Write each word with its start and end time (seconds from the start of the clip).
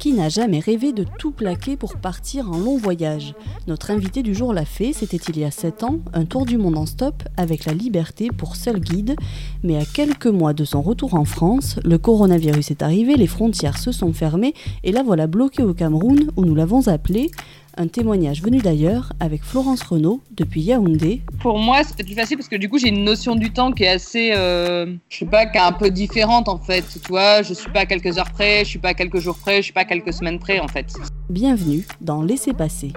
Qui 0.00 0.14
n'a 0.14 0.30
jamais 0.30 0.60
rêvé 0.60 0.94
de 0.94 1.04
tout 1.18 1.30
plaquer 1.30 1.76
pour 1.76 1.96
partir 1.96 2.50
en 2.50 2.56
long 2.56 2.78
voyage 2.78 3.34
Notre 3.66 3.90
invité 3.90 4.22
du 4.22 4.34
jour 4.34 4.54
l'a 4.54 4.64
fait, 4.64 4.94
c'était 4.94 5.18
il 5.18 5.38
y 5.38 5.44
a 5.44 5.50
7 5.50 5.82
ans, 5.84 5.98
un 6.14 6.24
tour 6.24 6.46
du 6.46 6.56
monde 6.56 6.78
en 6.78 6.86
stop 6.86 7.22
avec 7.36 7.66
la 7.66 7.74
liberté 7.74 8.30
pour 8.34 8.56
seul 8.56 8.80
guide. 8.80 9.14
Mais 9.62 9.76
à 9.76 9.84
quelques 9.84 10.26
mois 10.26 10.54
de 10.54 10.64
son 10.64 10.80
retour 10.80 11.12
en 11.12 11.26
France, 11.26 11.78
le 11.84 11.98
coronavirus 11.98 12.70
est 12.70 12.82
arrivé, 12.82 13.14
les 13.16 13.26
frontières 13.26 13.76
se 13.76 13.92
sont 13.92 14.14
fermées 14.14 14.54
et 14.84 14.90
la 14.90 15.02
voilà 15.02 15.26
bloquée 15.26 15.64
au 15.64 15.74
Cameroun 15.74 16.30
où 16.34 16.46
nous 16.46 16.54
l'avons 16.54 16.88
appelé. 16.88 17.30
Un 17.76 17.86
témoignage 17.86 18.42
venu 18.42 18.58
d'ailleurs 18.58 19.12
avec 19.20 19.44
Florence 19.44 19.82
Renaud 19.82 20.20
depuis 20.32 20.60
Yaoundé. 20.60 21.22
Pour 21.40 21.58
moi, 21.58 21.84
c'était 21.84 22.02
plus 22.02 22.14
facile 22.14 22.36
parce 22.36 22.48
que 22.48 22.56
du 22.56 22.68
coup, 22.68 22.78
j'ai 22.78 22.88
une 22.88 23.04
notion 23.04 23.36
du 23.36 23.52
temps 23.52 23.70
qui 23.70 23.84
est 23.84 23.88
assez, 23.88 24.32
euh, 24.34 24.92
je 25.08 25.18
sais 25.18 25.26
pas, 25.26 25.46
qui 25.46 25.56
est 25.56 25.60
un 25.60 25.72
peu 25.72 25.90
différente 25.90 26.48
en 26.48 26.58
fait. 26.58 26.84
Tu 27.02 27.08
vois, 27.08 27.42
je 27.42 27.54
suis 27.54 27.70
pas 27.70 27.80
à 27.80 27.86
quelques 27.86 28.18
heures 28.18 28.30
près, 28.32 28.64
je 28.64 28.70
suis 28.70 28.78
pas 28.80 28.88
à 28.88 28.94
quelques 28.94 29.18
jours 29.18 29.38
près, 29.38 29.58
je 29.58 29.62
suis 29.62 29.72
pas 29.72 29.82
à 29.82 29.84
quelques 29.84 30.12
semaines 30.12 30.40
près 30.40 30.58
en 30.58 30.66
fait. 30.66 30.86
Bienvenue 31.28 31.86
dans 32.00 32.22
Laissez 32.22 32.52
passer. 32.52 32.92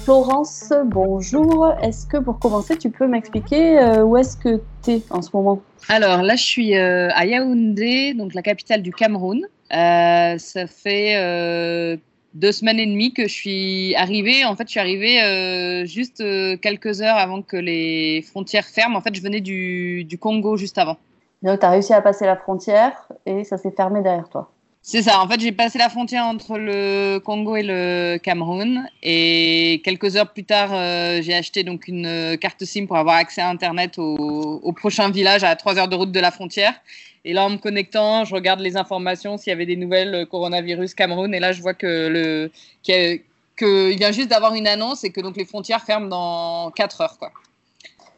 Florence, 0.00 0.72
bonjour. 0.86 1.70
Est-ce 1.82 2.06
que 2.06 2.16
pour 2.16 2.38
commencer, 2.38 2.78
tu 2.78 2.88
peux 2.88 3.06
m'expliquer 3.06 3.78
euh, 3.78 4.02
où 4.02 4.16
est-ce 4.16 4.38
que 4.38 4.62
tu 4.82 4.92
es 4.92 5.02
en 5.10 5.20
ce 5.20 5.28
moment? 5.34 5.60
Alors 5.88 6.22
là, 6.22 6.36
je 6.36 6.42
suis 6.42 6.74
euh, 6.74 7.10
à 7.12 7.26
Yaoundé, 7.26 8.14
donc 8.14 8.32
la 8.32 8.40
capitale 8.40 8.80
du 8.80 8.92
Cameroun. 8.92 9.42
ça 9.70 10.66
fait 10.66 11.98
deux 12.34 12.52
semaines 12.52 12.78
et 12.78 12.86
demie 12.86 13.12
que 13.12 13.22
je 13.22 13.32
suis 13.32 13.94
arrivée. 13.96 14.44
En 14.44 14.54
fait, 14.56 14.64
je 14.64 14.72
suis 14.72 14.80
arrivée 14.80 15.22
euh, 15.22 15.86
juste 15.86 16.20
euh, 16.20 16.56
quelques 16.56 17.00
heures 17.00 17.16
avant 17.16 17.42
que 17.42 17.56
les 17.56 18.22
frontières 18.22 18.66
ferment. 18.66 18.98
En 18.98 19.00
fait, 19.00 19.14
je 19.14 19.22
venais 19.22 19.40
du, 19.40 20.04
du 20.04 20.18
Congo 20.18 20.56
juste 20.56 20.78
avant. 20.78 20.96
Donc, 21.42 21.60
tu 21.60 21.66
as 21.66 21.70
réussi 21.70 21.92
à 21.92 22.00
passer 22.00 22.26
la 22.26 22.36
frontière 22.36 22.92
et 23.26 23.44
ça 23.44 23.56
s'est 23.58 23.70
fermé 23.70 24.02
derrière 24.02 24.28
toi. 24.28 24.50
C'est 24.82 25.02
ça. 25.02 25.20
En 25.20 25.28
fait, 25.28 25.40
j'ai 25.40 25.52
passé 25.52 25.78
la 25.78 25.88
frontière 25.88 26.24
entre 26.24 26.56
le 26.56 27.18
Congo 27.18 27.56
et 27.56 27.62
le 27.62 28.18
Cameroun. 28.18 28.88
Et 29.02 29.82
quelques 29.84 30.16
heures 30.16 30.32
plus 30.32 30.44
tard, 30.44 30.70
euh, 30.72 31.20
j'ai 31.20 31.34
acheté 31.34 31.62
donc 31.62 31.88
une 31.88 32.38
carte 32.40 32.64
SIM 32.64 32.86
pour 32.86 32.96
avoir 32.96 33.16
accès 33.16 33.42
à 33.42 33.48
Internet 33.48 33.98
au, 33.98 34.16
au 34.62 34.72
prochain 34.72 35.10
village 35.10 35.44
à 35.44 35.54
trois 35.56 35.78
heures 35.78 35.88
de 35.88 35.96
route 35.96 36.12
de 36.12 36.20
la 36.20 36.30
frontière. 36.30 36.74
Et 37.24 37.32
là, 37.32 37.44
en 37.44 37.50
me 37.50 37.56
connectant, 37.56 38.24
je 38.24 38.34
regarde 38.34 38.60
les 38.60 38.76
informations 38.76 39.36
s'il 39.36 39.50
y 39.50 39.52
avait 39.52 39.66
des 39.66 39.76
nouvelles 39.76 40.14
euh, 40.14 40.26
coronavirus 40.26 40.94
Cameroun. 40.94 41.34
Et 41.34 41.40
là, 41.40 41.52
je 41.52 41.60
vois 41.60 41.74
que 41.74 42.08
le 42.08 42.50
qu'il 42.82 43.96
vient 43.96 44.12
juste 44.12 44.28
d'avoir 44.28 44.54
une 44.54 44.68
annonce 44.68 45.02
et 45.02 45.10
que 45.10 45.20
donc 45.20 45.36
les 45.36 45.44
frontières 45.44 45.82
ferment 45.82 46.06
dans 46.06 46.70
4 46.70 47.00
heures, 47.00 47.18
quoi. 47.18 47.32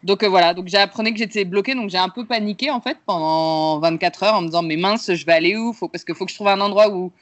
Donc 0.02 0.22
euh, 0.22 0.28
voilà, 0.28 0.54
donc 0.54 0.68
j'ai 0.68 0.78
appris 0.78 1.12
que 1.12 1.18
j'étais 1.18 1.44
bloquée, 1.44 1.74
donc 1.74 1.90
j'ai 1.90 1.98
un 1.98 2.08
peu 2.08 2.24
paniqué 2.24 2.70
en 2.70 2.80
fait 2.80 2.96
pendant 3.04 3.78
24 3.80 4.22
heures 4.22 4.34
en 4.34 4.42
me 4.42 4.46
disant 4.46 4.62
mais 4.62 4.76
mince, 4.76 5.12
je 5.12 5.26
vais 5.26 5.32
aller 5.32 5.56
où? 5.56 5.74
Parce 5.92 6.04
qu'il 6.04 6.14
faut 6.14 6.24
que 6.24 6.30
je 6.30 6.36
trouve 6.36 6.48
un 6.48 6.60
endroit 6.60 6.90
où 6.90 7.12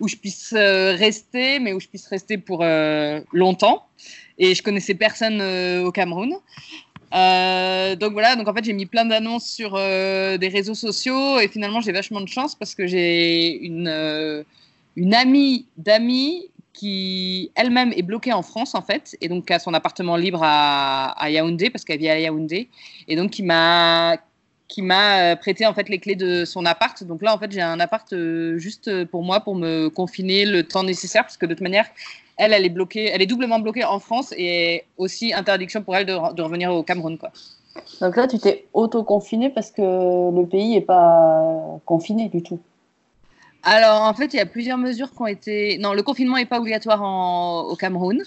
où 0.00 0.08
je 0.08 0.16
puisse 0.16 0.52
euh, 0.56 0.96
rester, 0.96 1.60
mais 1.60 1.72
où 1.72 1.80
je 1.80 1.86
puisse 1.86 2.08
rester 2.08 2.38
pour 2.38 2.64
longtemps. 3.32 3.86
Et 4.38 4.54
je 4.54 4.62
connaissais 4.62 4.94
personne 4.94 5.40
au 5.84 5.92
Cameroun. 5.92 6.34
Euh, 7.14 7.94
donc 7.94 8.12
voilà, 8.12 8.34
donc 8.34 8.48
en 8.48 8.54
fait 8.54 8.64
j'ai 8.64 8.72
mis 8.72 8.86
plein 8.86 9.04
d'annonces 9.04 9.46
sur 9.46 9.74
euh, 9.76 10.36
des 10.36 10.48
réseaux 10.48 10.74
sociaux 10.74 11.38
et 11.38 11.46
finalement 11.46 11.80
j'ai 11.80 11.92
vachement 11.92 12.20
de 12.20 12.28
chance 12.28 12.56
parce 12.56 12.74
que 12.74 12.88
j'ai 12.88 13.56
une, 13.64 13.86
euh, 13.86 14.42
amie 15.12 15.66
d'amis 15.76 16.50
qui 16.72 17.52
elle-même 17.54 17.92
est 17.96 18.02
bloquée 18.02 18.32
en 18.32 18.42
France 18.42 18.74
en 18.74 18.82
fait 18.82 19.16
et 19.20 19.28
donc 19.28 19.48
a 19.52 19.60
son 19.60 19.74
appartement 19.74 20.16
libre 20.16 20.40
à 20.42 21.30
Yaoundé 21.30 21.70
parce 21.70 21.84
qu'elle 21.84 22.00
vit 22.00 22.08
à 22.08 22.18
Yaoundé 22.18 22.68
et 23.06 23.14
donc 23.14 23.30
qui 23.30 23.44
m'a 23.44 24.16
qui 24.68 24.82
m'a 24.82 25.36
prêté 25.36 25.66
en 25.66 25.74
fait 25.74 25.88
les 25.88 25.98
clés 25.98 26.16
de 26.16 26.44
son 26.44 26.64
appart. 26.64 27.02
Donc 27.04 27.22
là 27.22 27.34
en 27.34 27.38
fait 27.38 27.52
j'ai 27.52 27.60
un 27.60 27.80
appart 27.80 28.14
juste 28.56 29.04
pour 29.06 29.22
moi 29.22 29.40
pour 29.40 29.54
me 29.54 29.88
confiner 29.88 30.44
le 30.46 30.62
temps 30.62 30.82
nécessaire 30.82 31.22
parce 31.22 31.36
que 31.36 31.46
de 31.46 31.54
toute 31.54 31.62
manière 31.62 31.86
elle, 32.36 32.52
elle 32.52 32.64
est 32.64 32.70
bloquée, 32.70 33.10
elle 33.12 33.22
est 33.22 33.26
doublement 33.26 33.60
bloquée 33.60 33.84
en 33.84 33.98
France 34.00 34.34
et 34.36 34.84
aussi 34.98 35.32
interdiction 35.32 35.82
pour 35.82 35.94
elle 35.96 36.06
de, 36.06 36.12
revenir 36.12 36.72
au 36.72 36.82
Cameroun. 36.82 37.16
Quoi. 37.16 37.30
Donc 38.00 38.16
là, 38.16 38.26
tu 38.26 38.38
t'es 38.38 38.66
auto-confiné 38.72 39.50
parce 39.50 39.70
que 39.70 39.82
le 39.82 40.46
pays 40.46 40.70
n'est 40.70 40.80
pas 40.80 41.80
confiné 41.84 42.28
du 42.28 42.42
tout. 42.42 42.60
Alors, 43.62 44.02
en 44.02 44.12
fait, 44.12 44.34
il 44.34 44.36
y 44.36 44.40
a 44.40 44.46
plusieurs 44.46 44.76
mesures 44.76 45.10
qui 45.10 45.22
ont 45.22 45.26
été. 45.26 45.78
Non, 45.78 45.94
le 45.94 46.02
confinement 46.02 46.36
n'est 46.36 46.44
pas 46.44 46.58
obligatoire 46.58 47.00
au 47.66 47.74
Cameroun, 47.76 48.20
euh, 48.20 48.24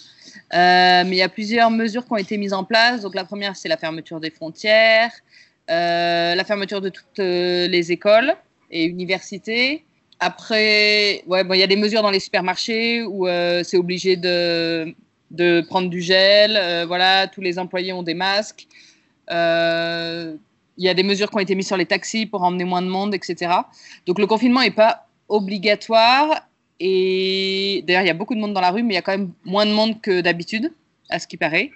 mais 0.52 1.12
il 1.12 1.18
y 1.18 1.22
a 1.22 1.30
plusieurs 1.30 1.70
mesures 1.70 2.06
qui 2.06 2.14
ont 2.14 2.18
été 2.18 2.38
mises 2.38 2.54
en 2.54 2.64
place. 2.64 3.02
Donc, 3.02 3.14
la 3.14 3.24
première, 3.24 3.56
c'est 3.56 3.70
la 3.70 3.78
fermeture 3.78 4.20
des 4.20 4.32
frontières, 4.32 5.12
euh, 5.12 5.47
la 5.68 6.44
fermeture 6.46 6.82
de 6.82 6.90
toutes 6.90 7.20
euh, 7.20 7.68
les 7.68 7.92
écoles 7.92 8.34
et 8.72 8.86
universités, 8.86 9.86
après, 10.20 11.24
ouais, 11.28 11.44
bon, 11.44 11.54
il 11.54 11.60
y 11.60 11.64
a 11.64 11.68
des 11.68 11.76
mesures 11.76 12.02
dans 12.02 12.10
les 12.10 12.20
supermarchés 12.20 13.04
où 13.04 13.28
euh, 13.28 13.62
c'est 13.64 13.78
obligé 13.78 14.16
de, 14.16 14.96
de, 15.30 15.62
prendre 15.62 15.90
du 15.90 16.02
gel. 16.02 16.58
Euh, 16.58 16.86
voilà, 16.88 17.28
tous 17.28 17.42
les 17.42 17.60
employés 17.60 17.94
ont 17.94 18.04
des 18.04 18.16
masques. 18.16 18.68
Euh, 19.30 20.36
il 20.78 20.86
y 20.86 20.90
a 20.90 20.94
des 20.94 21.04
mesures 21.04 21.30
qui 21.30 21.36
ont 21.36 21.40
été 21.40 21.54
mises 21.54 21.68
sur 21.68 21.78
les 21.78 21.86
taxis 21.86 22.26
pour 22.26 22.44
emmener 22.44 22.64
moins 22.64 22.82
de 22.82 22.88
monde, 22.88 23.14
etc. 23.14 23.52
Donc 24.06 24.18
le 24.18 24.26
confinement 24.26 24.62
n'est 24.62 24.72
pas 24.72 25.08
obligatoire. 25.28 26.48
Et 26.80 27.84
d'ailleurs, 27.88 28.04
il 28.04 28.08
y 28.08 28.12
a 28.12 28.16
beaucoup 28.16 28.36
de 28.36 28.40
monde 28.40 28.54
dans 28.54 28.62
la 28.62 28.72
rue, 28.72 28.84
mais 28.84 28.94
il 28.94 28.98
y 28.98 29.00
a 29.00 29.02
quand 29.04 29.18
même 29.18 29.32
moins 29.46 29.66
de 29.66 29.72
monde 29.72 30.02
que 30.02 30.22
d'habitude, 30.22 30.72
à 31.10 31.20
ce 31.20 31.28
qui 31.28 31.38
paraît. 31.38 31.72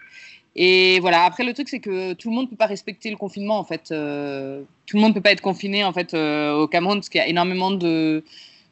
Et 0.56 1.00
voilà, 1.00 1.24
après 1.24 1.44
le 1.44 1.54
truc 1.54 1.70
c'est 1.70 1.80
que 1.80 2.14
tout 2.14 2.30
le 2.30 2.36
monde 2.36 2.46
ne 2.46 2.50
peut 2.50 2.58
pas 2.58 2.66
respecter 2.66 3.10
le 3.10 3.16
confinement 3.16 3.58
en 3.58 3.64
fait. 3.64 3.92
Euh, 3.92 4.64
tout 4.86 4.98
le 4.98 5.02
monde 5.02 5.12
ne 5.12 5.16
peut 5.16 5.22
pas 5.22 5.32
être 5.32 5.42
confiné 5.42 5.84
en 5.86 5.94
fait 5.94 6.14
euh, 6.14 6.54
au 6.54 6.68
Cameroun 6.68 6.98
parce 6.98 7.10
qu'il 7.10 7.20
y 7.20 7.24
a 7.24 7.28
énormément 7.28 7.72
de 7.72 8.24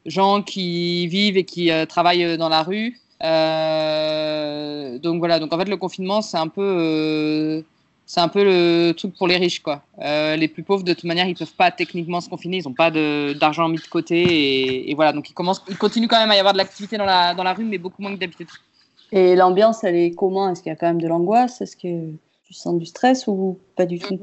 gens 0.05 0.41
qui 0.41 1.07
vivent 1.07 1.37
et 1.37 1.45
qui 1.45 1.71
euh, 1.71 1.85
travaillent 1.85 2.37
dans 2.37 2.49
la 2.49 2.63
rue. 2.63 2.99
donc 3.21 5.19
voilà, 5.19 5.39
donc 5.39 5.53
en 5.53 5.57
fait 5.57 5.69
le 5.69 5.77
confinement 5.77 6.21
c'est 6.21 6.37
un 6.37 6.49
peu 6.49 7.63
c'est 8.05 8.21
un 8.21 8.27
peu 8.27 8.43
le 8.43 8.91
truc 8.93 9.15
pour 9.15 9.27
les 9.27 9.37
riches 9.37 9.61
quoi. 9.61 9.83
les 10.01 10.47
plus 10.49 10.63
pauvres 10.63 10.83
de 10.83 10.93
toute 10.93 11.05
manière 11.05 11.27
ils 11.27 11.35
peuvent 11.35 11.53
pas 11.53 11.71
techniquement 11.71 12.19
se 12.19 12.29
confiner, 12.29 12.57
ils 12.57 12.67
n'ont 12.67 12.73
pas 12.73 12.91
d'argent 12.91 13.69
mis 13.69 13.77
de 13.77 13.87
côté 13.87 14.89
et, 14.89 14.95
voilà 14.95 15.13
donc 15.13 15.29
ils 15.29 15.77
continuent 15.77 16.07
quand 16.07 16.19
même 16.19 16.31
à 16.31 16.35
y 16.35 16.39
avoir 16.39 16.53
de 16.53 16.57
l'activité 16.57 16.97
dans 16.97 17.05
la 17.05 17.33
dans 17.33 17.43
la 17.43 17.53
rue 17.53 17.63
mais 17.63 17.77
beaucoup 17.77 18.01
moins 18.01 18.13
que 18.13 18.19
d'habitude. 18.19 18.49
Et 19.11 19.35
l'ambiance, 19.35 19.83
elle 19.83 19.95
est 19.95 20.11
comment? 20.11 20.49
Est-ce 20.49 20.61
qu'il 20.61 20.69
y 20.69 20.73
a 20.73 20.75
quand 20.75 20.87
même 20.87 21.01
de 21.01 21.07
l'angoisse? 21.07 21.61
Est-ce 21.61 21.75
que 21.75 22.11
tu 22.45 22.53
sens 22.53 22.77
du 22.77 22.85
stress 22.85 23.27
ou 23.27 23.59
pas 23.75 23.85
du 23.85 23.99
tout? 23.99 24.17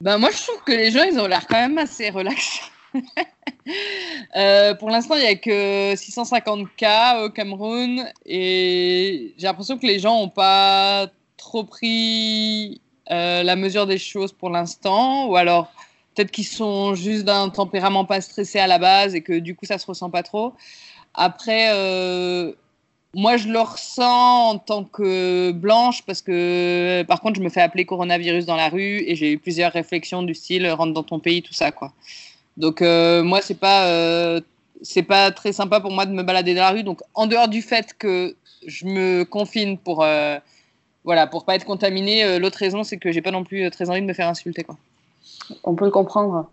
Ben 0.00 0.18
Moi, 0.18 0.30
je 0.30 0.42
trouve 0.42 0.62
que 0.64 0.72
les 0.72 0.90
gens, 0.90 1.04
ils 1.04 1.18
ont 1.18 1.26
l'air 1.26 1.46
quand 1.46 1.60
même 1.60 1.78
assez 1.78 2.10
relaxés. 2.10 2.62
euh, 4.36 4.74
pour 4.74 4.90
l'instant, 4.90 5.14
il 5.14 5.22
n'y 5.22 5.26
a 5.26 5.36
que 5.36 5.94
650 5.96 6.68
cas 6.76 7.24
au 7.24 7.30
Cameroun 7.30 8.04
et 8.26 9.34
j'ai 9.38 9.46
l'impression 9.46 9.78
que 9.78 9.86
les 9.86 9.98
gens 9.98 10.20
n'ont 10.20 10.28
pas 10.28 11.06
trop 11.36 11.64
pris 11.64 12.80
euh, 13.10 13.42
la 13.42 13.56
mesure 13.56 13.86
des 13.86 13.98
choses 13.98 14.32
pour 14.32 14.50
l'instant 14.50 15.26
ou 15.26 15.36
alors 15.36 15.72
peut-être 16.14 16.30
qu'ils 16.30 16.46
sont 16.46 16.94
juste 16.94 17.24
d'un 17.24 17.48
tempérament 17.48 18.04
pas 18.04 18.20
stressé 18.20 18.58
à 18.58 18.66
la 18.66 18.78
base 18.78 19.14
et 19.14 19.22
que 19.22 19.38
du 19.38 19.56
coup 19.56 19.64
ça 19.64 19.78
se 19.78 19.86
ressent 19.86 20.10
pas 20.10 20.22
trop. 20.22 20.52
Après, 21.14 21.68
euh, 21.72 22.52
moi, 23.14 23.36
je 23.36 23.48
le 23.48 23.60
ressens 23.60 24.50
en 24.50 24.58
tant 24.58 24.84
que 24.84 25.52
blanche 25.52 26.02
parce 26.06 26.22
que, 26.22 27.02
par 27.02 27.20
contre, 27.20 27.38
je 27.38 27.44
me 27.44 27.50
fais 27.50 27.60
appeler 27.60 27.84
coronavirus 27.84 28.46
dans 28.46 28.56
la 28.56 28.70
rue 28.70 29.04
et 29.06 29.16
j'ai 29.16 29.32
eu 29.32 29.38
plusieurs 29.38 29.72
réflexions 29.72 30.22
du 30.22 30.34
style 30.34 30.66
rentre 30.70 30.94
dans 30.94 31.02
ton 31.02 31.18
pays, 31.18 31.42
tout 31.42 31.52
ça, 31.52 31.72
quoi. 31.72 31.92
Donc, 32.56 32.80
euh, 32.80 33.22
moi, 33.22 33.40
c'est 33.42 33.58
pas, 33.58 33.86
euh, 33.86 34.40
c'est 34.80 35.02
pas 35.02 35.30
très 35.30 35.52
sympa 35.52 35.80
pour 35.80 35.90
moi 35.90 36.06
de 36.06 36.12
me 36.12 36.22
balader 36.22 36.54
dans 36.54 36.62
la 36.62 36.70
rue. 36.70 36.84
Donc, 36.84 37.02
en 37.14 37.26
dehors 37.26 37.48
du 37.48 37.60
fait 37.60 37.92
que 37.98 38.34
je 38.66 38.86
me 38.86 39.24
confine 39.24 39.76
pour, 39.76 40.02
euh, 40.02 40.38
voilà, 41.04 41.26
pour 41.26 41.44
pas 41.44 41.54
être 41.54 41.66
contaminée, 41.66 42.38
l'autre 42.38 42.58
raison, 42.58 42.82
c'est 42.82 42.96
que 42.96 43.12
j'ai 43.12 43.22
pas 43.22 43.30
non 43.30 43.44
plus 43.44 43.70
très 43.70 43.90
envie 43.90 44.00
de 44.00 44.06
me 44.06 44.14
faire 44.14 44.28
insulter, 44.28 44.64
quoi. 44.64 44.76
On 45.64 45.74
peut 45.74 45.84
le 45.84 45.90
comprendre. 45.90 46.50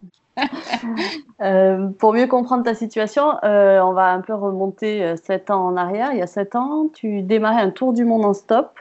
Euh, 1.41 1.87
pour 1.99 2.11
mieux 2.11 2.27
comprendre 2.27 2.65
ta 2.65 2.75
situation, 2.75 3.31
euh, 3.45 3.79
on 3.79 3.93
va 3.93 4.11
un 4.11 4.19
peu 4.19 4.33
remonter 4.33 5.15
7 5.15 5.49
euh, 5.49 5.53
ans 5.53 5.67
en 5.67 5.77
arrière. 5.77 6.09
Il 6.11 6.19
y 6.19 6.21
a 6.21 6.27
7 6.27 6.55
ans, 6.55 6.89
tu 6.93 7.21
démarrais 7.21 7.61
un 7.61 7.69
tour 7.69 7.93
du 7.93 8.03
monde 8.03 8.25
en 8.25 8.33
stop. 8.33 8.77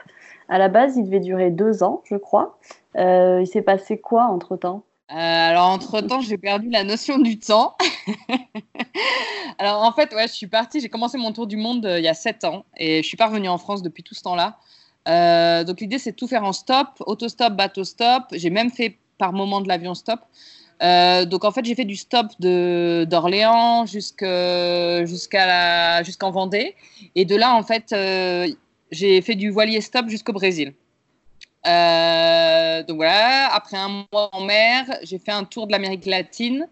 À 0.49 0.57
la 0.57 0.67
base, 0.67 0.97
il 0.97 1.05
devait 1.05 1.21
durer 1.21 1.51
2 1.51 1.83
ans, 1.83 2.01
je 2.03 2.17
crois. 2.17 2.57
il 2.97 3.47
s'est 3.47 3.61
passé 3.61 3.97
quoi 3.97 4.25
entre-temps? 4.25 4.83
Alors, 5.07 5.67
entre-temps, 5.69 6.19
j'ai 6.19 6.37
perdu 6.37 6.69
la 6.69 6.83
notion 6.83 7.17
du 7.17 7.39
temps. 7.39 7.77
alors, 9.57 9.83
en 9.83 9.93
fait, 9.93 10.13
ouais, 10.13 10.27
je 10.27 10.33
suis 10.33 10.47
partie, 10.47 10.81
j'ai 10.81 10.89
commencé 10.89 11.17
mon 11.17 11.31
tour 11.31 11.47
du 11.47 11.55
monde 11.55 11.89
il 11.97 12.03
y 12.03 12.09
a 12.09 12.13
7 12.13 12.43
ans 12.43 12.65
et 12.75 13.01
je 13.01 13.07
suis 13.07 13.15
pas 13.15 13.27
revenue 13.27 13.47
en 13.47 13.57
France 13.57 13.81
depuis 13.83 14.03
tout 14.03 14.15
ce 14.15 14.23
temps-là. 14.23 14.57
donc, 15.63 15.79
l'idée, 15.79 15.97
c'est 15.97 16.11
de 16.11 16.17
tout 16.17 16.27
faire 16.27 16.43
en 16.43 16.51
stop, 16.51 16.87
autostop, 16.99 17.53
bateau-stop. 17.53 18.23
J'ai 18.33 18.49
même 18.49 18.69
fait 18.69 18.97
par 19.17 19.33
moment 19.33 19.61
de 19.61 19.67
l'avion 19.67 19.93
stop. 19.93 20.19
Euh, 20.81 21.25
donc 21.25 21.43
en 21.43 21.51
fait, 21.51 21.65
j'ai 21.65 21.75
fait 21.75 21.85
du 21.85 21.95
stop 21.95 22.27
d'Orléans 22.39 23.85
jusqu'à 23.85 25.03
jusqu'en 26.03 26.31
Vendée. 26.31 26.75
Et 27.15 27.25
de 27.25 27.35
là, 27.35 27.55
en 27.55 27.63
fait, 27.63 27.91
euh, 27.91 28.47
j'ai 28.91 29.21
fait 29.21 29.35
du 29.35 29.49
voilier 29.49 29.81
stop 29.81 30.07
jusqu'au 30.07 30.33
Brésil. 30.33 30.73
Euh, 31.67 32.83
donc 32.83 32.97
voilà, 32.97 33.53
après 33.53 33.77
un 33.77 34.05
mois 34.11 34.29
en 34.31 34.41
mer, 34.41 34.85
j'ai 35.03 35.19
fait 35.19 35.31
un 35.31 35.43
tour 35.43 35.67
de 35.67 35.73
l'Amérique 35.73 36.05
latine. 36.05 36.67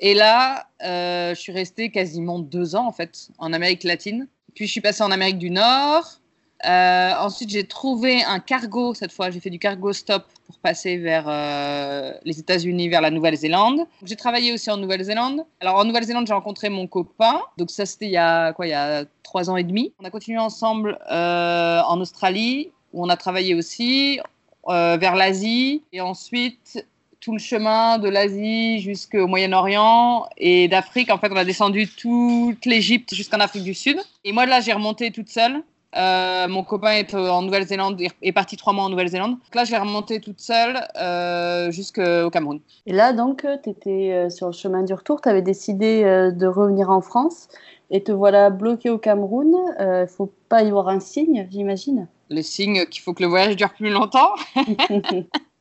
Et 0.00 0.14
là, 0.14 0.66
je 0.80 1.34
suis 1.36 1.52
restée 1.52 1.90
quasiment 1.90 2.38
deux 2.38 2.74
ans 2.74 2.86
en 2.86 2.92
fait 2.92 3.28
en 3.38 3.52
Amérique 3.52 3.84
latine. 3.84 4.26
Puis 4.54 4.66
je 4.66 4.72
suis 4.72 4.80
passée 4.80 5.02
en 5.02 5.10
Amérique 5.10 5.38
du 5.38 5.50
Nord. 5.50 6.20
Euh, 6.66 7.12
ensuite, 7.18 7.50
j'ai 7.50 7.64
trouvé 7.64 8.22
un 8.22 8.38
cargo 8.38 8.94
cette 8.94 9.12
fois. 9.12 9.30
J'ai 9.30 9.40
fait 9.40 9.50
du 9.50 9.58
cargo 9.58 9.92
stop 9.92 10.24
pour 10.46 10.58
passer 10.58 10.96
vers 10.96 11.24
euh, 11.28 12.12
les 12.24 12.38
États-Unis, 12.38 12.88
vers 12.88 13.00
la 13.00 13.10
Nouvelle-Zélande. 13.10 13.80
J'ai 14.04 14.16
travaillé 14.16 14.52
aussi 14.52 14.70
en 14.70 14.76
Nouvelle-Zélande. 14.76 15.44
Alors 15.60 15.76
en 15.76 15.84
Nouvelle-Zélande, 15.84 16.26
j'ai 16.26 16.34
rencontré 16.34 16.68
mon 16.70 16.86
copain. 16.86 17.40
Donc 17.58 17.70
ça, 17.70 17.86
c'était 17.86 18.06
il 18.06 18.12
y 18.12 18.16
a 18.16 18.52
quoi 18.52 18.66
Il 18.66 18.70
y 18.70 18.74
a 18.74 19.04
trois 19.22 19.50
ans 19.50 19.56
et 19.56 19.64
demi. 19.64 19.92
On 20.00 20.04
a 20.04 20.10
continué 20.10 20.38
ensemble 20.38 20.98
euh, 21.10 21.82
en 21.82 22.00
Australie 22.00 22.70
où 22.92 23.04
on 23.04 23.08
a 23.08 23.16
travaillé 23.16 23.54
aussi 23.54 24.20
vers 24.66 25.14
l'Asie 25.14 25.82
et 25.92 26.00
ensuite 26.00 26.86
tout 27.24 27.32
le 27.32 27.38
chemin 27.38 27.98
de 27.98 28.08
l'Asie 28.08 28.80
jusqu'au 28.80 29.26
Moyen-Orient 29.26 30.28
et 30.36 30.68
d'Afrique. 30.68 31.10
En 31.10 31.16
fait, 31.16 31.32
on 31.32 31.36
a 31.36 31.44
descendu 31.44 31.88
toute 31.88 32.66
l'Égypte 32.66 33.14
jusqu'en 33.14 33.40
Afrique 33.40 33.64
du 33.64 33.72
Sud. 33.72 33.98
Et 34.24 34.32
moi, 34.32 34.44
là, 34.44 34.60
j'ai 34.60 34.74
remonté 34.74 35.10
toute 35.10 35.30
seule. 35.30 35.62
Euh, 35.96 36.48
mon 36.48 36.64
copain 36.64 36.92
est 36.92 37.14
en 37.14 37.42
Nouvelle-Zélande, 37.42 38.00
est 38.22 38.32
parti 38.32 38.56
trois 38.56 38.72
mois 38.72 38.84
en 38.84 38.88
Nouvelle-Zélande. 38.88 39.32
Donc 39.32 39.54
là, 39.54 39.64
je 39.64 39.70
vais 39.70 39.78
remonter 39.78 40.20
toute 40.20 40.40
seule 40.40 40.80
euh, 41.00 41.70
jusqu'au 41.70 42.30
Cameroun. 42.30 42.60
Et 42.86 42.92
là, 42.92 43.12
donc, 43.12 43.46
tu 43.62 43.70
étais 43.70 44.12
euh, 44.12 44.30
sur 44.30 44.46
le 44.46 44.52
chemin 44.52 44.82
du 44.82 44.92
retour, 44.92 45.20
tu 45.20 45.28
avais 45.28 45.42
décidé 45.42 46.02
de 46.04 46.46
revenir 46.46 46.90
en 46.90 47.00
France 47.00 47.48
et 47.90 48.02
te 48.02 48.12
voilà 48.12 48.50
bloqué 48.50 48.90
au 48.90 48.98
Cameroun. 48.98 49.54
Il 49.78 49.86
ne 49.86 50.06
faut 50.06 50.32
pas 50.48 50.62
y 50.62 50.70
voir 50.70 50.88
un 50.88 51.00
signe, 51.00 51.46
j'imagine 51.50 52.08
Le 52.30 52.42
signe 52.42 52.86
qu'il 52.86 53.02
faut 53.02 53.14
que 53.14 53.22
le 53.22 53.28
voyage 53.28 53.56
dure 53.56 53.72
plus 53.72 53.90
longtemps 53.90 54.30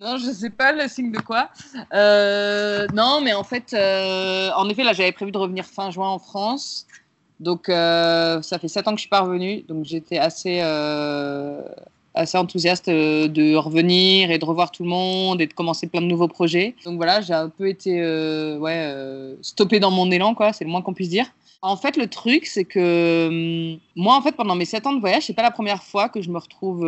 Non, 0.01 0.17
je 0.17 0.31
sais 0.31 0.49
pas 0.49 0.73
le 0.73 0.89
signe 0.89 1.11
de 1.11 1.19
quoi. 1.19 1.49
non, 2.93 3.21
mais 3.21 3.33
en 3.33 3.43
fait, 3.43 3.73
en 3.73 4.67
effet, 4.69 4.83
là, 4.83 4.93
j'avais 4.93 5.11
prévu 5.11 5.31
de 5.31 5.37
revenir 5.37 5.65
fin 5.65 5.91
juin 5.91 6.09
en 6.09 6.19
France. 6.19 6.87
Donc, 7.43 7.67
euh, 7.67 8.41
ça 8.41 8.57
fait 8.57 8.69
sept 8.69 8.87
ans 8.87 8.91
que 8.91 8.97
je 8.97 9.01
suis 9.01 9.09
pas 9.09 9.19
revenue. 9.19 9.63
Donc, 9.67 9.83
j'étais 9.83 10.17
assez, 10.17 10.59
euh, 10.61 11.61
assez 12.15 12.37
enthousiaste 12.37 12.87
euh, 12.87 13.27
de 13.27 13.55
revenir 13.55 14.31
et 14.31 14.39
de 14.39 14.45
revoir 14.45 14.71
tout 14.71 14.83
le 14.83 14.89
monde 14.89 15.41
et 15.41 15.47
de 15.47 15.53
commencer 15.53 15.87
plein 15.87 16.01
de 16.01 16.05
nouveaux 16.07 16.29
projets. 16.29 16.73
Donc, 16.85 16.95
voilà, 16.95 17.19
j'ai 17.19 17.33
un 17.33 17.49
peu 17.49 17.67
été 17.67 18.01
ouais, 18.57 19.35
stoppée 19.41 19.81
dans 19.81 19.91
mon 19.91 20.09
élan, 20.09 20.33
quoi. 20.35 20.53
C'est 20.53 20.63
le 20.63 20.71
moins 20.71 20.81
qu'on 20.81 20.93
puisse 20.93 21.09
dire. 21.09 21.25
En 21.61 21.75
fait, 21.75 21.97
le 21.97 22.07
truc, 22.07 22.45
c'est 22.45 22.65
que 22.65 23.27
hum, 23.27 23.79
moi, 23.95 24.15
en 24.15 24.21
fait, 24.21 24.33
pendant 24.33 24.55
mes 24.55 24.65
sept 24.65 24.87
ans 24.87 24.93
de 24.93 25.01
voyage, 25.01 25.23
c'est 25.23 25.33
pas 25.33 25.43
la 25.43 25.51
première 25.51 25.83
fois 25.83 26.07
que 26.07 26.21
je 26.21 26.29
me 26.29 26.37
retrouve 26.37 26.81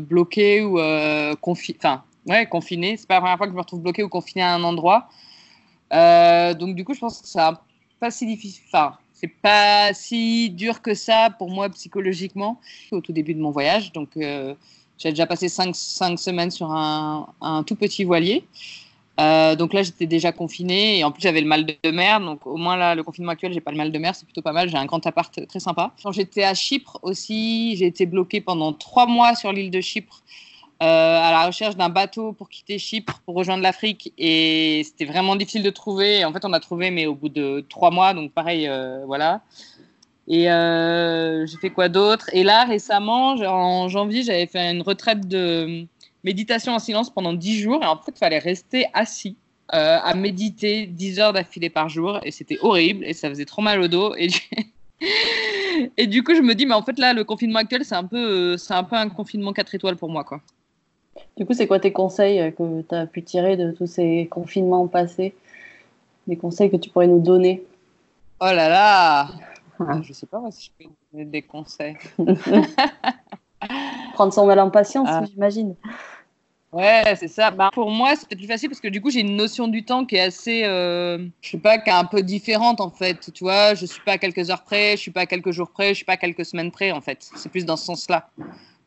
bloquée 0.00 0.62
ou 0.64 0.80
confinée. 1.40 1.78
Enfin, 1.80 2.02
ouais, 2.26 2.46
confinée. 2.46 2.96
C'est 2.96 3.06
pas 3.06 3.14
la 3.14 3.20
première 3.20 3.36
fois 3.36 3.46
que 3.46 3.52
je 3.52 3.56
me 3.56 3.62
retrouve 3.62 3.80
bloquée 3.80 4.02
ou 4.02 4.08
confinée 4.08 4.42
à 4.42 4.52
un 4.52 4.64
endroit. 4.64 5.08
donc, 5.92 6.74
du 6.74 6.84
coup, 6.84 6.94
je 6.94 7.00
pense 7.00 7.20
que 7.20 7.28
ça 7.28 7.62
pas 8.02 8.10
si 8.10 8.26
difficile. 8.26 8.64
Enfin, 8.66 8.96
c'est 9.22 9.32
pas 9.40 9.94
si 9.94 10.50
dur 10.50 10.82
que 10.82 10.94
ça 10.94 11.30
pour 11.38 11.48
moi 11.48 11.68
psychologiquement 11.70 12.60
au 12.90 13.00
tout 13.00 13.12
début 13.12 13.34
de 13.34 13.40
mon 13.40 13.50
voyage. 13.50 13.92
Donc, 13.92 14.16
euh, 14.16 14.54
j'ai 14.98 15.10
déjà 15.10 15.26
passé 15.26 15.48
cinq, 15.48 15.76
cinq, 15.76 16.18
semaines 16.18 16.50
sur 16.50 16.72
un, 16.72 17.28
un 17.40 17.62
tout 17.62 17.76
petit 17.76 18.04
voilier. 18.04 18.44
Euh, 19.20 19.54
donc 19.54 19.74
là, 19.74 19.82
j'étais 19.82 20.06
déjà 20.06 20.32
confinée 20.32 20.98
et 20.98 21.04
en 21.04 21.12
plus 21.12 21.22
j'avais 21.22 21.40
le 21.40 21.46
mal 21.46 21.66
de 21.66 21.90
mer. 21.90 22.20
Donc 22.20 22.46
au 22.46 22.56
moins 22.56 22.76
là, 22.76 22.94
le 22.94 23.02
confinement 23.04 23.32
actuel, 23.32 23.52
j'ai 23.52 23.60
pas 23.60 23.70
le 23.70 23.76
mal 23.76 23.92
de 23.92 23.98
mer, 23.98 24.14
c'est 24.14 24.24
plutôt 24.24 24.42
pas 24.42 24.52
mal. 24.52 24.68
J'ai 24.68 24.76
un 24.76 24.86
grand 24.86 25.06
appart 25.06 25.46
très 25.46 25.60
sympa. 25.60 25.92
Quand 26.02 26.12
j'étais 26.12 26.44
à 26.44 26.54
Chypre 26.54 26.98
aussi, 27.02 27.76
j'ai 27.76 27.86
été 27.86 28.06
bloquée 28.06 28.40
pendant 28.40 28.72
trois 28.72 29.06
mois 29.06 29.34
sur 29.36 29.52
l'île 29.52 29.70
de 29.70 29.80
Chypre 29.80 30.22
à 30.82 31.30
la 31.30 31.46
recherche 31.46 31.76
d'un 31.76 31.88
bateau 31.88 32.32
pour 32.32 32.48
quitter 32.48 32.78
Chypre, 32.78 33.20
pour 33.24 33.34
rejoindre 33.34 33.62
l'Afrique. 33.62 34.12
Et 34.18 34.82
c'était 34.84 35.04
vraiment 35.04 35.36
difficile 35.36 35.62
de 35.62 35.70
trouver. 35.70 36.24
En 36.24 36.32
fait, 36.32 36.44
on 36.44 36.52
a 36.52 36.60
trouvé, 36.60 36.90
mais 36.90 37.06
au 37.06 37.14
bout 37.14 37.28
de 37.28 37.64
trois 37.68 37.90
mois. 37.90 38.14
Donc, 38.14 38.32
pareil, 38.32 38.66
euh, 38.68 39.04
voilà. 39.06 39.42
Et 40.28 40.50
euh, 40.50 41.46
j'ai 41.46 41.56
fait 41.58 41.70
quoi 41.70 41.88
d'autre? 41.88 42.26
Et 42.32 42.42
là, 42.42 42.64
récemment, 42.64 43.34
en 43.34 43.88
janvier, 43.88 44.22
j'avais 44.22 44.46
fait 44.46 44.72
une 44.72 44.82
retraite 44.82 45.28
de 45.28 45.86
méditation 46.24 46.74
en 46.74 46.78
silence 46.78 47.10
pendant 47.10 47.32
dix 47.32 47.60
jours. 47.60 47.82
Et 47.82 47.86
en 47.86 47.96
fait, 47.96 48.12
il 48.16 48.18
fallait 48.18 48.38
rester 48.38 48.86
assis 48.92 49.36
à 49.68 50.14
méditer 50.14 50.86
dix 50.86 51.18
heures 51.18 51.32
d'affilée 51.32 51.70
par 51.70 51.88
jour. 51.88 52.18
Et 52.24 52.30
c'était 52.30 52.58
horrible. 52.60 53.04
Et 53.04 53.12
ça 53.14 53.28
faisait 53.28 53.44
trop 53.44 53.62
mal 53.62 53.80
au 53.80 53.88
dos. 53.88 54.14
Et 54.16 54.26
du 56.06 56.22
coup, 56.24 56.34
je 56.34 56.42
me 56.42 56.54
dis, 56.54 56.66
mais 56.66 56.74
en 56.74 56.82
fait, 56.82 56.98
là, 56.98 57.12
le 57.12 57.24
confinement 57.24 57.60
actuel, 57.60 57.84
c'est 57.84 57.94
un 57.94 58.04
peu, 58.04 58.56
un 58.68 58.84
peu 58.84 58.96
un 58.96 59.08
confinement 59.08 59.52
4 59.52 59.76
étoiles 59.76 59.96
pour 59.96 60.10
moi, 60.10 60.24
quoi. 60.24 60.40
Du 61.36 61.46
coup, 61.46 61.54
c'est 61.54 61.66
quoi 61.66 61.80
tes 61.80 61.92
conseils 61.92 62.40
euh, 62.40 62.50
que 62.50 62.82
tu 62.82 62.94
as 62.94 63.06
pu 63.06 63.22
tirer 63.22 63.56
de 63.56 63.72
tous 63.72 63.86
ces 63.86 64.28
confinements 64.30 64.86
passés? 64.86 65.34
Des 66.26 66.36
conseils 66.36 66.70
que 66.70 66.76
tu 66.76 66.90
pourrais 66.90 67.06
nous 67.06 67.20
donner? 67.20 67.64
Oh 68.40 68.46
là 68.46 68.68
là 68.68 69.28
ah. 69.80 70.00
Je 70.02 70.12
sais 70.12 70.26
pas 70.26 70.40
si 70.50 70.70
je 70.78 70.84
peux 70.84 70.90
donner 71.12 71.24
des 71.24 71.42
conseils. 71.42 71.96
Prendre 74.14 74.32
son 74.32 74.46
mal 74.46 74.60
en 74.60 74.70
patience, 74.70 75.08
ah. 75.10 75.24
j'imagine. 75.30 75.74
Ouais, 76.72 77.02
c'est 77.16 77.28
ça. 77.28 77.50
Bah, 77.50 77.68
pour 77.72 77.90
moi, 77.90 78.14
c'est 78.16 78.26
peut-être 78.26 78.38
plus 78.38 78.48
facile 78.48 78.70
parce 78.70 78.80
que 78.80 78.88
du 78.88 79.02
coup, 79.02 79.10
j'ai 79.10 79.20
une 79.20 79.36
notion 79.36 79.68
du 79.68 79.84
temps 79.84 80.06
qui 80.06 80.16
est 80.16 80.20
assez, 80.20 80.64
euh, 80.64 81.18
je 81.42 81.50
sais 81.50 81.58
pas, 81.58 81.76
qui 81.78 81.90
est 81.90 81.92
un 81.92 82.06
peu 82.06 82.22
différente 82.22 82.80
en 82.80 82.88
fait. 82.88 83.30
Tu 83.34 83.44
vois, 83.44 83.74
je 83.74 83.84
suis 83.84 84.00
pas 84.00 84.12
à 84.12 84.18
quelques 84.18 84.48
heures 84.50 84.62
près, 84.62 84.92
je 84.92 85.02
suis 85.02 85.10
pas 85.10 85.22
à 85.22 85.26
quelques 85.26 85.50
jours 85.50 85.70
près, 85.70 85.90
je 85.90 85.96
suis 85.96 86.04
pas 86.06 86.14
à 86.14 86.16
quelques 86.16 86.46
semaines 86.46 86.70
près 86.70 86.90
en 86.90 87.02
fait. 87.02 87.28
C'est 87.36 87.50
plus 87.50 87.66
dans 87.66 87.76
ce 87.76 87.84
sens-là. 87.84 88.30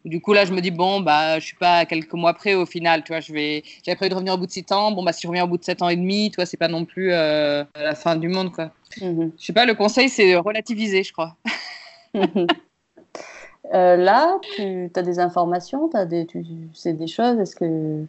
Du 0.06 0.22
coup, 0.22 0.34
là, 0.34 0.46
je 0.46 0.54
me 0.54 0.62
dis, 0.62 0.70
bon, 0.70 1.02
bah, 1.02 1.40
je 1.40 1.46
suis 1.46 1.56
pas 1.56 1.78
à 1.80 1.86
quelques 1.86 2.14
mois 2.14 2.36
près 2.36 2.54
au 2.54 2.68
final. 2.68 3.04
Tu 3.04 3.12
vois, 3.12 3.22
je 3.22 3.34
vais, 3.34 3.64
j'avais 3.84 3.96
prévu 3.96 4.12
de 4.12 4.16
revenir 4.16 4.36
au 4.36 4.38
bout 4.38 4.46
de 4.46 4.52
7 4.52 4.72
ans. 4.72 4.92
Bon, 4.92 5.04
bah, 5.04 5.12
si 5.12 5.24
je 5.24 5.28
reviens 5.28 5.46
au 5.46 5.48
bout 5.48 5.58
de 5.58 5.64
7 5.64 5.82
ans 5.82 5.90
et 5.90 5.96
demi, 5.96 6.30
tu 6.30 6.36
vois, 6.36 6.46
c'est 6.46 6.58
pas 6.58 6.68
non 6.68 6.86
plus 6.86 7.12
euh, 7.12 7.64
la 7.76 7.96
fin 7.96 8.16
du 8.16 8.28
monde, 8.28 8.52
quoi. 8.52 8.70
Mhm. 9.02 9.32
Je 9.38 9.46
sais 9.46 9.54
pas, 9.54 9.66
le 9.66 9.74
conseil, 9.74 10.10
c'est 10.10 10.36
relativiser, 10.36 11.04
je 11.04 11.12
crois. 11.12 11.36
Euh, 13.74 13.96
là, 13.96 14.38
tu 14.56 14.92
as 14.96 15.02
des 15.02 15.18
informations, 15.18 15.90
as 15.96 16.06
des, 16.06 16.28
tu 16.28 16.46
sais 16.76 16.94
des 16.94 17.08
choses. 17.08 17.40
Est-ce 17.40 17.56
que, 17.56 18.06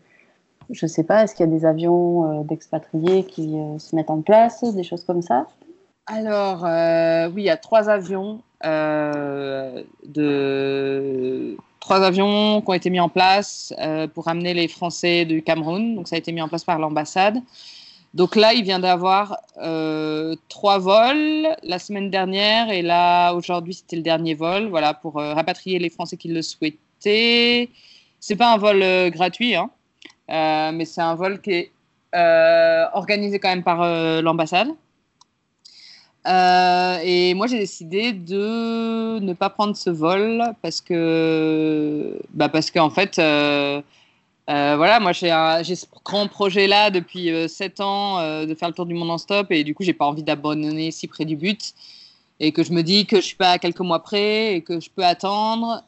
je 0.69 0.87
sais 0.87 1.02
pas, 1.02 1.25
est-ce 1.25 1.34
qu'il 1.34 1.46
y 1.46 1.48
a 1.48 1.50
des 1.50 1.64
avions 1.64 2.40
euh, 2.40 2.43
d'expatriés 2.44 3.25
qui 3.25 3.56
se 3.78 3.96
mettent 3.96 4.10
en 4.10 4.20
place, 4.20 4.62
des 4.62 4.82
choses 4.82 5.02
comme 5.04 5.22
ça? 5.22 5.46
Alors, 6.04 6.64
oui, 7.32 7.40
il 7.40 7.46
y 7.46 7.50
a 7.50 7.56
trois 7.56 7.88
avions 7.88 8.43
de 8.62 9.96
trois 11.86 12.02
avions 12.02 12.62
qui 12.62 12.68
ont 12.68 12.74
été 12.74 12.90
mis 12.90 12.98
en 12.98 13.08
place 13.08 13.72
euh, 13.78 14.08
pour 14.08 14.26
amener 14.26 14.54
les 14.54 14.66
Français 14.66 15.24
du 15.24 15.40
Cameroun. 15.40 15.94
Donc, 15.94 16.08
ça 16.08 16.16
a 16.16 16.18
été 16.18 16.32
mis 16.32 16.42
en 16.42 16.48
place 16.48 16.64
par 16.64 16.80
l'ambassade. 16.80 17.40
Donc 18.12 18.34
là, 18.34 18.54
il 18.54 18.64
vient 18.64 18.80
d'avoir 18.80 19.36
euh, 19.62 20.34
trois 20.48 20.78
vols 20.78 21.46
la 21.62 21.78
semaine 21.78 22.10
dernière 22.10 22.70
et 22.70 22.82
là, 22.82 23.34
aujourd'hui, 23.34 23.74
c'était 23.74 23.94
le 23.94 24.02
dernier 24.02 24.34
vol, 24.34 24.66
voilà, 24.66 24.94
pour 24.94 25.20
euh, 25.20 25.32
rapatrier 25.34 25.78
les 25.78 25.90
Français 25.90 26.16
qui 26.16 26.26
le 26.26 26.43
souhaitaient. 26.43 27.69
C'est 28.19 28.36
pas 28.36 28.52
un 28.52 28.56
vol 28.56 28.82
gratuit, 29.10 29.55
hein, 29.55 29.70
mais 30.72 30.86
c'est 30.86 31.02
un 31.02 31.14
vol 31.14 31.40
qui 31.40 31.52
est 31.52 31.70
organisé 32.94 33.38
quand 33.38 33.50
même 33.50 33.62
par 33.62 33.81
l'ambassade. 34.22 34.70
Euh, 36.26 36.98
et 37.04 37.34
moi, 37.34 37.46
j'ai 37.46 37.58
décidé 37.58 38.12
de 38.12 39.18
ne 39.20 39.32
pas 39.32 39.50
prendre 39.50 39.76
ce 39.76 39.90
vol 39.90 40.42
parce 40.62 40.80
que, 40.80 42.18
bah 42.34 42.48
parce 42.48 42.70
qu'en 42.70 42.90
fait, 42.90 43.18
euh, 43.18 43.80
euh, 44.50 44.74
voilà, 44.76 45.00
moi 45.00 45.12
j'ai 45.12 45.74
ce 45.74 45.86
grand 46.04 46.28
projet 46.28 46.66
là 46.66 46.90
depuis 46.90 47.30
7 47.48 47.80
ans 47.80 48.44
de 48.44 48.54
faire 48.54 48.68
le 48.68 48.74
tour 48.74 48.86
du 48.86 48.94
monde 48.94 49.10
en 49.10 49.18
stop 49.18 49.50
et 49.50 49.64
du 49.64 49.74
coup, 49.74 49.84
j'ai 49.84 49.92
pas 49.94 50.06
envie 50.06 50.22
d'abandonner 50.22 50.90
si 50.90 51.06
près 51.06 51.24
du 51.24 51.36
but 51.36 51.74
et 52.40 52.52
que 52.52 52.62
je 52.62 52.72
me 52.72 52.82
dis 52.82 53.06
que 53.06 53.16
je 53.16 53.22
suis 53.22 53.36
pas 53.36 53.52
à 53.52 53.58
quelques 53.58 53.80
mois 53.80 54.02
près 54.02 54.56
et 54.56 54.62
que 54.62 54.80
je 54.80 54.90
peux 54.90 55.04
attendre 55.04 55.82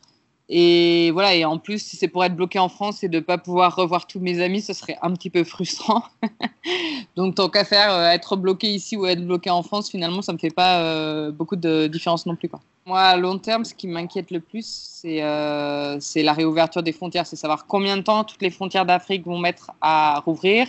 et 0.50 1.10
voilà, 1.10 1.34
et 1.34 1.44
en 1.44 1.58
plus, 1.58 1.82
si 1.82 1.96
c'est 1.96 2.08
pour 2.08 2.24
être 2.24 2.34
bloqué 2.34 2.58
en 2.58 2.70
France 2.70 3.04
et 3.04 3.08
de 3.08 3.18
ne 3.18 3.22
pas 3.22 3.36
pouvoir 3.36 3.76
revoir 3.76 4.06
tous 4.06 4.18
mes 4.18 4.40
amis, 4.40 4.62
ce 4.62 4.72
serait 4.72 4.96
un 5.02 5.12
petit 5.12 5.28
peu 5.28 5.44
frustrant. 5.44 6.04
Donc, 7.16 7.34
tant 7.34 7.50
qu'à 7.50 7.64
faire, 7.64 7.92
euh, 7.92 8.08
être 8.08 8.34
bloqué 8.36 8.68
ici 8.68 8.96
ou 8.96 9.04
être 9.04 9.24
bloqué 9.26 9.50
en 9.50 9.62
France, 9.62 9.90
finalement, 9.90 10.22
ça 10.22 10.32
ne 10.32 10.36
me 10.36 10.40
fait 10.40 10.48
pas 10.48 10.80
euh, 10.80 11.30
beaucoup 11.30 11.56
de 11.56 11.86
différence 11.86 12.24
non 12.24 12.34
plus. 12.34 12.48
Moi, 12.86 12.98
à 12.98 13.16
long 13.18 13.38
terme, 13.38 13.66
ce 13.66 13.74
qui 13.74 13.86
m'inquiète 13.88 14.30
le 14.30 14.40
plus, 14.40 14.64
c'est 14.66 15.22
euh, 15.22 15.98
la 16.16 16.32
réouverture 16.32 16.82
des 16.82 16.92
frontières. 16.92 17.26
C'est 17.26 17.36
savoir 17.36 17.66
combien 17.66 17.98
de 17.98 18.02
temps 18.02 18.24
toutes 18.24 18.40
les 18.40 18.50
frontières 18.50 18.86
d'Afrique 18.86 19.26
vont 19.26 19.38
mettre 19.38 19.70
à 19.82 20.20
rouvrir. 20.20 20.66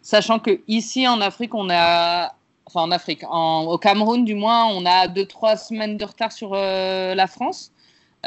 Sachant 0.00 0.38
qu'ici, 0.38 1.08
en 1.08 1.20
Afrique, 1.20 1.54
on 1.54 1.68
a 1.70 2.32
enfin 2.66 2.82
en 2.82 2.90
Afrique, 2.90 3.22
au 3.28 3.78
Cameroun 3.78 4.26
du 4.26 4.34
moins, 4.34 4.66
on 4.66 4.84
a 4.84 5.08
deux 5.08 5.24
trois 5.24 5.56
semaines 5.56 5.96
de 5.96 6.04
retard 6.04 6.30
sur 6.32 6.52
la 6.52 7.26
France. 7.26 7.72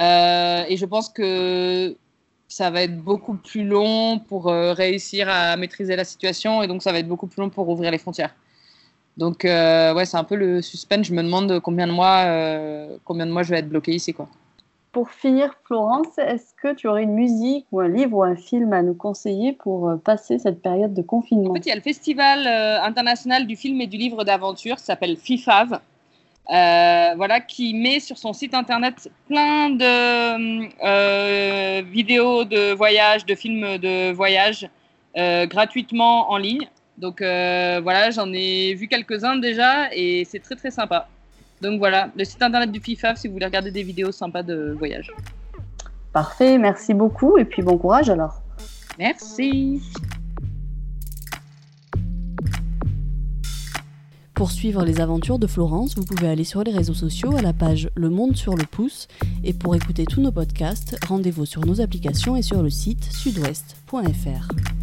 Euh, 0.01 0.63
et 0.67 0.77
je 0.77 0.85
pense 0.85 1.09
que 1.09 1.95
ça 2.47 2.69
va 2.69 2.81
être 2.83 2.97
beaucoup 2.97 3.35
plus 3.35 3.63
long 3.63 4.19
pour 4.19 4.49
euh, 4.49 4.73
réussir 4.73 5.29
à 5.29 5.55
maîtriser 5.55 5.95
la 5.95 6.03
situation 6.03 6.61
et 6.63 6.67
donc 6.67 6.81
ça 6.81 6.91
va 6.91 6.99
être 6.99 7.07
beaucoup 7.07 7.27
plus 7.27 7.41
long 7.41 7.49
pour 7.49 7.69
ouvrir 7.69 7.91
les 7.91 7.97
frontières. 7.97 8.35
Donc 9.17 9.45
euh, 9.45 9.93
ouais, 9.93 10.05
c'est 10.05 10.17
un 10.17 10.23
peu 10.23 10.35
le 10.35 10.61
suspense. 10.61 11.07
Je 11.07 11.13
me 11.13 11.23
demande 11.23 11.59
combien 11.59 11.87
de 11.87 11.91
mois, 11.91 12.25
combien 13.05 13.25
de 13.25 13.31
mois 13.31 13.43
je 13.43 13.51
vais 13.51 13.59
être 13.59 13.69
bloqué 13.69 13.93
ici, 13.93 14.13
quoi. 14.13 14.27
pour 14.91 15.09
finir, 15.11 15.53
Florence, 15.63 16.17
est-ce 16.17 16.53
que 16.61 16.73
tu 16.73 16.87
aurais 16.87 17.03
une 17.03 17.13
musique 17.13 17.65
ou 17.71 17.79
un 17.79 17.87
livre 17.87 18.17
ou 18.17 18.23
un 18.23 18.35
film 18.35 18.73
à 18.73 18.81
nous 18.81 18.93
conseiller 18.93 19.53
pour 19.53 19.89
euh, 19.89 19.95
passer 19.95 20.37
cette 20.37 20.61
période 20.61 20.93
de 20.93 21.01
confinement? 21.01 21.51
En 21.51 21.53
fait, 21.55 21.65
il 21.65 21.69
y 21.69 21.71
a 21.71 21.75
le 21.75 21.81
Festival 21.81 22.45
euh, 22.45 22.81
international 22.83 23.47
du 23.47 23.55
film 23.55 23.79
et 23.81 23.87
du 23.87 23.97
livre 23.97 24.23
d'aventure 24.23 24.75
qui 24.75 24.83
s'appelle 24.83 25.15
FIFAV. 25.15 25.79
Euh, 26.49 27.13
voilà, 27.15 27.39
qui 27.39 27.73
met 27.73 27.99
sur 27.99 28.17
son 28.17 28.33
site 28.33 28.53
internet 28.53 29.09
plein 29.27 29.69
de 29.69 30.71
vidéos 31.81 32.43
de 32.43 32.73
voyage, 32.73 33.25
de 33.25 33.35
films 33.35 33.77
de 33.77 34.11
voyage 34.11 34.69
gratuitement 35.15 36.31
en 36.31 36.37
ligne. 36.37 36.67
Donc 36.97 37.19
voilà, 37.21 38.09
j'en 38.11 38.31
ai 38.33 38.73
vu 38.73 38.87
quelques-uns 38.87 39.37
déjà 39.37 39.93
et 39.93 40.25
c'est 40.25 40.39
très 40.39 40.55
très 40.55 40.71
sympa. 40.71 41.07
Donc 41.61 41.77
voilà, 41.79 42.09
le 42.17 42.25
site 42.25 42.41
internet 42.41 42.71
du 42.71 42.81
FIFA 42.81 43.15
si 43.15 43.27
vous 43.27 43.33
voulez 43.33 43.45
regarder 43.45 43.71
des 43.71 43.83
vidéos 43.83 44.11
sympas 44.11 44.43
de 44.43 44.75
voyage. 44.77 45.11
Parfait, 46.11 46.57
merci 46.57 46.93
beaucoup 46.93 47.37
et 47.37 47.45
puis 47.45 47.61
bon 47.61 47.77
courage 47.77 48.09
alors. 48.09 48.41
Merci. 48.99 49.81
Pour 54.41 54.49
suivre 54.49 54.83
les 54.83 54.99
aventures 54.99 55.37
de 55.37 55.45
Florence, 55.45 55.93
vous 55.95 56.03
pouvez 56.03 56.27
aller 56.27 56.43
sur 56.43 56.63
les 56.63 56.71
réseaux 56.71 56.95
sociaux 56.95 57.37
à 57.37 57.43
la 57.43 57.53
page 57.53 57.91
Le 57.93 58.09
Monde 58.09 58.35
sur 58.35 58.55
le 58.55 58.65
pouce. 58.65 59.07
Et 59.43 59.53
pour 59.53 59.75
écouter 59.75 60.03
tous 60.03 60.19
nos 60.19 60.31
podcasts, 60.31 60.97
rendez-vous 61.07 61.45
sur 61.45 61.63
nos 61.63 61.79
applications 61.79 62.35
et 62.35 62.41
sur 62.41 62.63
le 62.63 62.71
site 62.71 63.03
sudouest.fr. 63.13 64.80